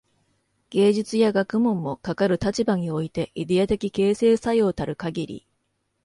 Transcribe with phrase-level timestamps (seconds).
[0.71, 5.47] 芸術や学問も、かかる立場においてイデヤ的形成作用たるかぎり、